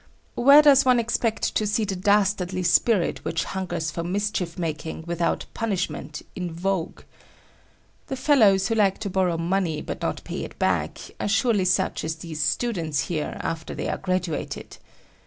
Where 0.33 0.63
does 0.63 0.83
one 0.83 0.99
expect 0.99 1.53
to 1.53 1.67
see 1.67 1.85
the 1.85 1.95
dastardly 1.95 2.63
spirit 2.63 3.23
which 3.23 3.43
hungers 3.43 3.91
for 3.91 4.03
mischief 4.03 4.57
making 4.57 5.03
without 5.05 5.45
punishment, 5.53 6.23
in 6.35 6.51
vogue? 6.51 7.01
The 8.07 8.15
fellows 8.15 8.67
who 8.69 8.73
like 8.73 8.97
to 8.97 9.11
borrow 9.11 9.37
money 9.37 9.79
but 9.79 10.01
not 10.01 10.23
pay 10.23 10.41
it 10.43 10.57
back, 10.57 10.97
are 11.19 11.27
surely 11.27 11.65
such 11.65 12.03
as 12.03 12.15
these 12.15 12.41
students 12.41 13.01
here 13.09 13.37
after 13.41 13.75
they 13.75 13.89
are 13.89 13.99
graduated. 13.99 14.77